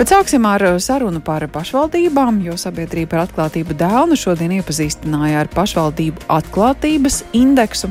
[0.00, 6.24] Bet sāksim ar sarunu par pašvaldībām, jo sabiedrība par atklātību dēlnu šodien iepazīstināja ar pašvaldību
[6.32, 7.90] atklātības indeksu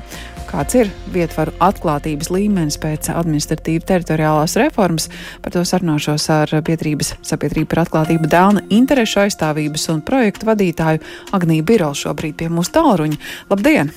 [0.50, 5.06] kāds ir vietvaru atklātības līmenis pēc administratīva teritoriālās reformas.
[5.44, 11.06] Par to sarunāšos ar biedrības sabiedrību par atklātību Dēlna interešu aizstāvības un projektu vadītāju
[11.38, 13.22] Agniju Birolu šobrīd pie mūsu tālruņa.
[13.54, 13.94] Labdien!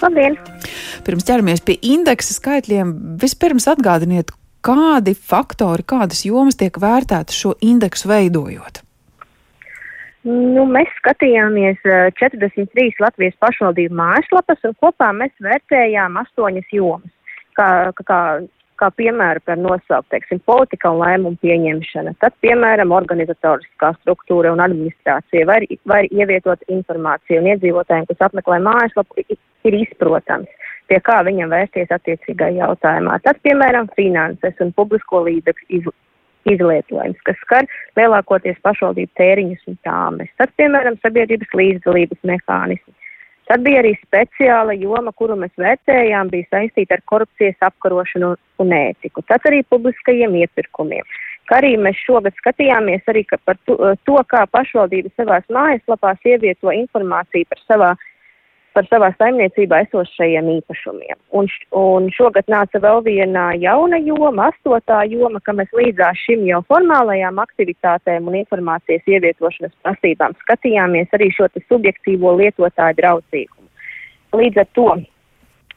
[0.00, 0.40] Labdien!
[1.04, 4.32] Pirms ķeramies pie indeksa skaitļiem, vispirms atgādiniet,
[4.64, 8.82] kādi faktori, kādas jomas tiek vērtētas šo indeksu veidojot.
[10.22, 17.10] Nu, mēs skatījāmies 43 eh, Latvijas pašvaldību mājaslapas un kopā mēs vērtējām astoņas jomas.
[17.58, 18.20] Kā, kā,
[18.80, 22.14] kā piemēru par nosaukt, teiksim, politika un lēmumu pieņemšana.
[22.22, 29.26] Tad, piemēram, organizatoriskā struktūra un administrācija var, var ievietot informāciju un iedzīvotājiem, kas apmeklē mājaslapu,
[29.68, 30.50] ir izprotams,
[30.90, 33.18] pie kā viņam vērsties attiecīgā jautājumā.
[33.26, 35.92] Tad, piemēram, finanses un publisko līdzekļu
[36.52, 40.32] izlietojums, kas skar lielākoties pašvaldību tēriņus un tāmes.
[40.40, 42.96] Tad, piemēram, sabiedrības līdzdalības mehānismi.
[43.50, 48.30] Tad bija arī speciāla joma, kuru mēs vērtējām, bija saistīta ar korupcijas apkarošanu
[48.62, 49.24] un ētiku.
[49.28, 51.04] Tad arī publiskajiem iepirkumiem.
[51.50, 57.62] Kā arī mēs šogad skatījāmies arī par to, kā pašvaldība savās mājaslapās ievieto informāciju par
[57.66, 57.90] savā
[58.74, 61.18] par savā saimniecībā esošajiem īpašumiem.
[61.38, 66.62] Un, un šogad nāca vēl viena jauna joma, astotā joma, ka mēs līdzās šim jau
[66.72, 73.68] formālajām aktivitātēm un informācijas ievietošanas prasībām skatījāmies arī šo subjektīvo lietotāju draudzīgumu.
[74.32, 74.88] Līdz ar to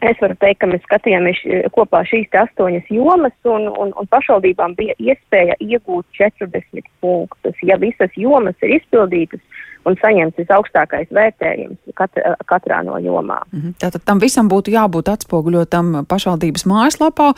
[0.01, 1.41] es varu teikt, ka mēs skatījāmies
[1.75, 7.55] kopā šīs astoņas jomas un, un, un pašvaldībām bija iespēja iegūt 40 punktus.
[7.63, 9.41] Ja visas jomas ir izpildītas,
[9.85, 12.17] un saņemts visaugstākais vērtējums kat,
[12.49, 13.45] katrā no jomām.
[13.51, 13.75] -hmm.
[13.81, 17.33] Tātad tam visam būtu jābūt atspoguļotam pašvaldības mājaslapā.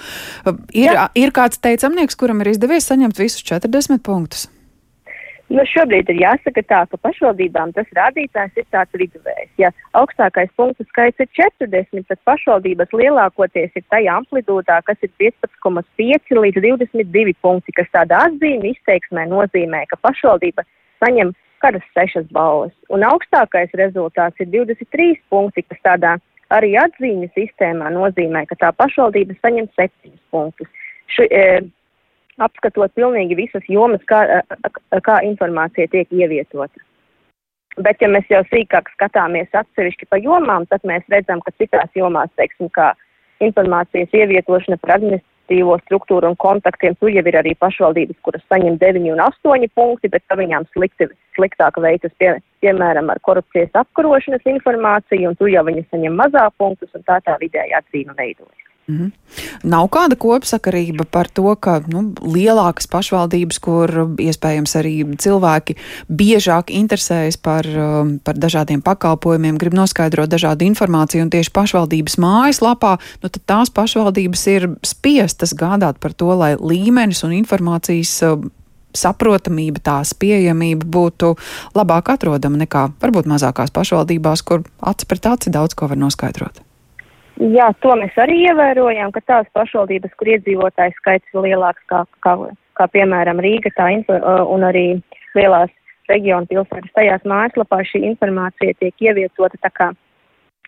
[0.74, 1.10] Ir, Jā.
[1.16, 4.50] ir kāds teicamnieks, kuram ir izdevies saņemt visus 40 punktus?
[5.48, 9.52] Nu, šobrīd ir jāsaka tā, ka pašvaldībām tas rādītājs ir tāds viduvējs.
[9.62, 16.42] Ja augstākais punktu skaits ir 40, tad pašvaldības lielākoties ir tajā amplitūdā, kas ir 15,5
[16.44, 20.68] līdz 22 punkti, kas tādā atzīme izteiksmē nozīmē, ka pašvaldība
[21.00, 21.32] saņem
[21.64, 22.76] kādas sešas balvas.
[22.92, 26.18] Un augstākais rezultāts ir 23 punkti, kas tādā
[26.52, 30.68] arī atzīņu sistēmā nozīmē, ka tā pašvaldība saņem 7 punktus.
[31.08, 31.44] Ši, e,
[32.42, 36.84] apskatot pilnīgi visas jomas, kā, e, kā informācija tiek ievietota.
[37.78, 42.32] Bet, ja mēs jau sīkāk skatāmies atsevišķi pa jomām, tad mēs redzam, ka citās jomās,
[42.40, 42.94] teiksim, kā
[43.46, 46.98] informācijas ievietošana par administratīvo struktūru un kontaktiem.
[46.98, 51.78] Tur jau ir arī pašvaldības, kuras saņem 9 un 8 punkti, bet viņām slikti, sliktāk
[51.84, 52.34] veicas, pie,
[52.66, 57.38] piemēram, ar korupcijas apkarošanas informāciju, un tur jau viņi saņem mazāk punktus, un tā tā
[57.44, 58.67] vidējā cīņa veidojas.
[58.88, 59.12] Mm -hmm.
[59.64, 65.76] Nav kāda kopsakarība par to, ka nu, lielākas pašvaldības, kur iespējams arī cilvēki
[66.10, 72.98] biežāk interesējas par, um, par dažādiem pakalpojumiem, grib noskaidrot dažādu informāciju, un tieši pašvaldības mājaslapā,
[73.24, 78.52] nu, tās pašvaldības ir spiestas gādāt par to, lai līmenis un informācijas um,
[78.94, 81.36] saprotamība, tās pieejamība būtu
[81.76, 86.67] labāk atrodama nekā varbūt mazākās pašvaldībās, kur aci pret aci daudz ko var noskaidrot.
[87.38, 92.34] Jā, to mēs arī ievērojam, ka tās pašvaldības, kur iedzīvotāju skaits ir lielāks kā, kā,
[92.80, 94.88] kā piemēram Rīga tā un arī
[95.38, 95.70] lielās
[96.10, 99.92] reģionu pilsētas, tajās mājaslapās šī informācija tiek ievietota tā kā,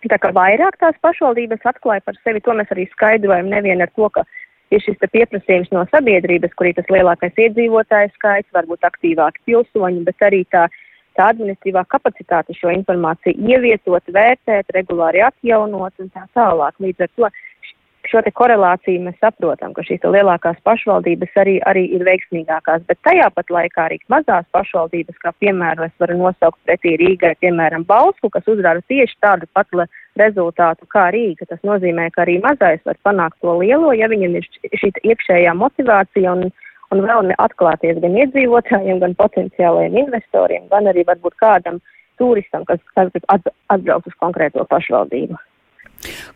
[0.06, 2.42] tā kā vairāk tās pašvaldības atklāja par sevi.
[2.46, 4.22] To mēs arī skaidrojam nevien ar to, ka
[4.70, 10.28] ir šis pieprasījums no sabiedrības, kur ir tas lielākais iedzīvotāju skaits, varbūt aktīvāki pilsoņi, bet
[10.28, 10.68] arī tā
[11.20, 16.80] tā administratīvā kapacitāte šo informāciju ievietot, vērtēt, regulāri atjaunot un tā tālāk.
[16.80, 17.30] Līdz ar to
[18.08, 23.28] šo te korelāciju mēs saprotam, ka šīs lielākās pašvaldības arī, arī ir veiksmīgākās, bet tajā
[23.36, 28.48] pat laikā arī mazās pašvaldības, kā piemēram es varu nosaukt pretī Rīgai, piemēram, Balsku, kas
[28.50, 29.68] uzrāda tieši tādu pat
[30.18, 31.46] rezultātu kā Rīga.
[31.50, 34.48] Tas nozīmē, ka arī mazais var panākt to lielo, ja viņam ir
[34.80, 36.50] šī iekšējā motivācija un,
[36.94, 41.80] un vēl atklāties gan iedzīvotājiem, gan potenciālajiem investoriem, gan arī varbūt kādam
[42.20, 43.12] turistam, kas, kas
[43.72, 45.38] atbrauc uz konkrēto pašvaldību.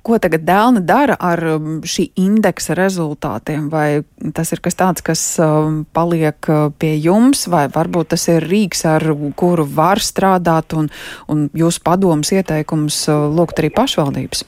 [0.05, 3.71] Ko tagad Dēlna dara ar um, šī indeksa rezultātiem?
[3.73, 4.05] Vai
[4.37, 8.85] tas ir kas tāds, kas um, paliek uh, pie jums, vai varbūt tas ir rīks,
[8.89, 9.07] ar
[9.41, 10.91] kuru var strādāt un,
[11.33, 14.45] un jūsu padomus ieteikums uh, lūgt arī pašvaldības?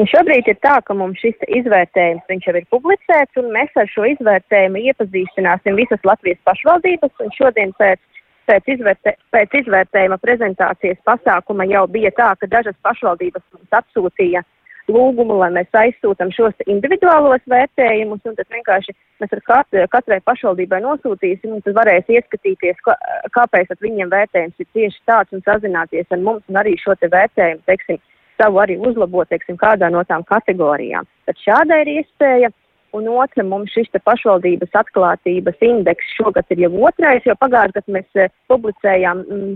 [0.00, 4.06] Un šobrīd ir tā, ka mums šis izvērtējums jau ir publicēts, un mēs ar šo
[4.08, 7.12] izvērtējumu iepazīstināsim visas Latvijas pašvaldības.
[7.36, 8.00] Šodien pēc,
[8.48, 14.40] pēc, izvērtē, pēc izvērtējuma prezentācijas pasākuma jau bija tā, ka dažas pašvaldības mums atsūtīja
[14.88, 20.80] lūgumu, lai mēs aizsūtam šos individuālos vērtējumus, un tad vienkārši mēs ar katru, katrai pašvaldībai
[20.86, 22.96] nosūtīsim, un tad varēs ieskatīties, kā,
[23.36, 27.62] kāpēc viņiem vērtējums ir tieši tāds un sazināties ar mums, un arī šo te vērtējumu,
[27.68, 28.00] teiksim,
[28.42, 31.06] savu arī uzlabot, teiksim, kādā no tām kategorijām.
[31.28, 32.50] Tad šāda ir iespēja.
[32.92, 38.20] Un otra, mums šis pašvaldības atklātības indeks šogad ir jau otrais, jo pagājušajā gadā mēs
[38.20, 39.54] uh, publicējām mm,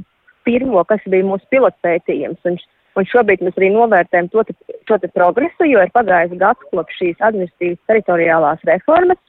[0.49, 2.41] pirmo, kas bija mūsu pilotpētījums.
[2.49, 2.57] Un,
[2.97, 4.57] un šobrīd mēs arī novērtējam to, te,
[4.89, 9.21] to te progresu, jo ir pagājis gads kopš šīs administratīvas teritoriālās reformas.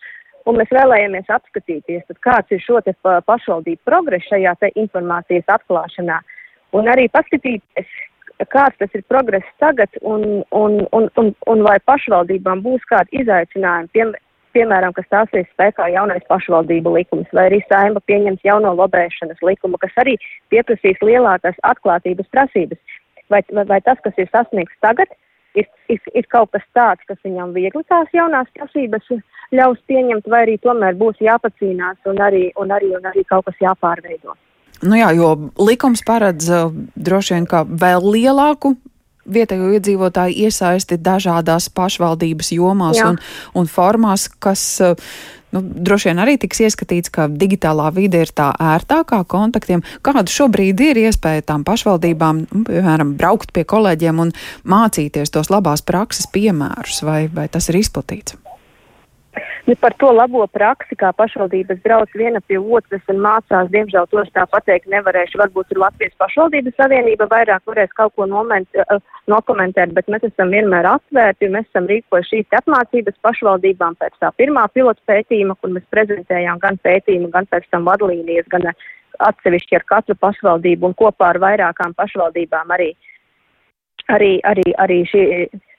[0.48, 2.80] Un mēs vēlējāmies apskatīties, tad, kāds ir šo
[3.27, 6.21] pašvaldību progress šajā informācijas atklāšanā.
[6.80, 7.92] Un arī paskatīties,
[8.45, 13.89] kāds tas ir progress tagad un, un, un, un, un vai pašvaldībām būs kādi izaicinājumi,
[13.94, 14.13] piem,
[14.54, 19.94] piemēram, kas stāsies spēkā jaunais pašvaldību likums, vai arī saima pieņems jauno lobēšanas likumu, kas
[20.04, 20.18] arī
[20.54, 23.00] pieprasīs lielākas atklātības prasības.
[23.30, 25.12] Vai, vai, vai tas, kas ir sasniegts tagad,
[25.60, 29.10] ir, ir, ir kaut kas tāds, kas viņam viegli tās jaunās prasības
[29.57, 33.60] ļaus pieņemt, vai arī tomēr būs jāpacīnās un arī, un arī, un arī kaut kas
[33.63, 34.38] jāpārveido.
[34.85, 38.75] Nu jā, jo likums paredz uh, droši vien kā vēl lielāku
[39.27, 43.12] vietējo iedzīvotāju iesaisti dažādās pašvaldības jomās Jā.
[43.12, 43.19] un,
[43.59, 44.95] un formās, kas eh,
[45.56, 49.83] nu, droši vien arī tiks ieskatīts, ka digitālā vide ir tā ērtākā kontaktiem.
[50.06, 54.35] Kāda šobrīd ir iespēja tām pašvaldībām, nu, piemēram, braukt pie kolēģiem un
[54.68, 58.39] mācīties tos labās prakses piemērus, vai, vai tas ir izplatīts?
[59.68, 64.22] Nu, par to labo praksi, kā pašvaldības brauc viena pie otras un mācās, diemžēl to
[64.22, 65.42] es tā pateikt nevarēšu.
[65.42, 68.80] Varbūt ir Latvijas pašvaldības savienība vairāk varēs kaut ko noment,
[69.28, 74.31] nokomentēt, bet mēs esam vienmēr atvērti un mēs esam rīkojuši šīs apmācības pašvaldībām pēc tā
[74.40, 78.72] pirmā pilota pētījuma, kur mēs prezentējām gan pētījumu, gan pēc tam vadlīnijas, gan
[79.19, 82.94] atsevišķi ar katru pašvaldību un kopā ar vairākām pašvaldībām arī.
[84.16, 85.24] Arī, arī, arī šī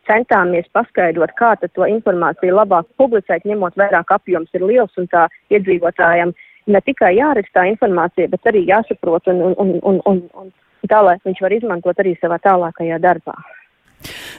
[0.08, 6.34] centāmies paskaidrot, kā to informāciju labāk publicēt, ņemot vairāk apjoms ir liels un tā iedzīvotājiem
[6.68, 10.50] ne tikai jārakstā informācija, bet arī jāsaprot un, un, un, un, un
[10.90, 13.36] tā, lai viņš var izmantot arī savā tālākajā darbā.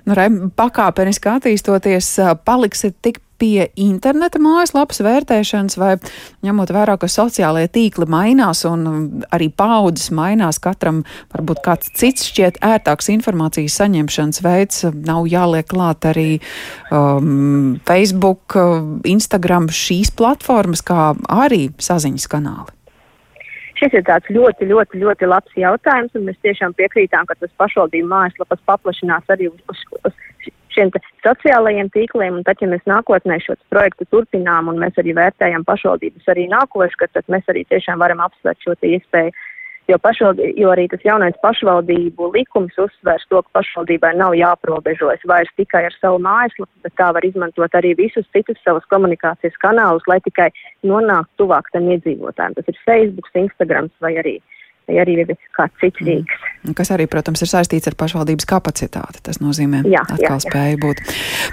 [0.08, 2.14] Nu, re, pakāpeniski attīstoties,
[2.48, 5.96] paliksiet tik pie interneta mājaslapas vērtēšanas, vai
[6.46, 8.88] ņemot vērā, ka sociālajie tīkli mainās un
[9.36, 11.04] arī paudzes mainās, katram
[11.34, 16.40] varbūt kāds cits šķiet ērtāks informācijas saņemšanas veids, nav jāliek klāt arī
[16.92, 18.58] um, Facebook,
[19.08, 22.76] Instagram, šīs platformas, kā arī saziņas kanāli.
[23.80, 28.10] Šis ir tāds ļoti, ļoti, ļoti labs jautājums, un mēs tiešām piekrītām, ka tas pašvaldību
[28.12, 30.18] mājaslapas paplašinās arī uz, uz, uz
[30.80, 30.92] šiem
[31.26, 36.32] sociālajiem tīkliem, un tad, ja mēs nākotnē šo projektu turpinām, un mēs arī vērtējam pašvaldības
[36.32, 39.36] arī nākošu, tad mēs arī tiešām varam apsvērt šo iespēju.
[39.90, 45.50] Jo, pašvaldi, jo arī tas jaunais pašvaldību likums uzsvērs to, ka pašvaldībai nav jāprobežojas vairs
[45.58, 50.20] tikai ar savu mājaslapu, bet tā var izmantot arī visus citus savus komunikācijas kanālus, lai
[50.28, 50.52] tikai
[50.86, 52.60] nonāktu tuvāk tam iedzīvotājiem.
[52.60, 54.38] Tas ir Facebook, Instagram vai arī
[54.90, 55.26] vai arī
[55.58, 56.08] kāds cits mm.
[56.10, 56.38] rīks.
[56.38, 56.49] Mm.
[56.76, 59.22] Kas arī, protams, ir saistīts ar pašvaldības kapacitāti.
[59.24, 60.80] Tas nozīmē, jā, atkal jā, jā.
[60.82, 61.00] būt.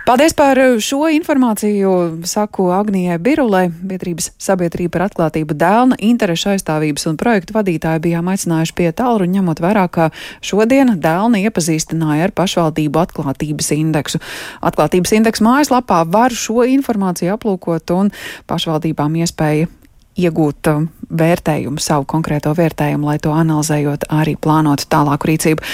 [0.07, 1.93] Paldies par šo informāciju,
[2.27, 8.77] saku Agnijai Birulai, biedrības sabiedrība par atklātību dēlna, interešu aizstāvības un projektu vadītāji bijām aicinājuši
[8.77, 10.11] pie tālru, ņemot vērā, ka
[10.43, 14.23] šodien dēlna iepazīstināja ar pašvaldību atklātības indeksu.
[14.67, 18.15] Atklātības indeksu mājaslapā var šo informāciju aplūkot un
[18.51, 19.71] pašvaldībām iespēja
[20.17, 25.65] iegūt um, vērtējumu, savu konkrēto vērtējumu, lai to analizējot, arī plānotu tālāku rīcību.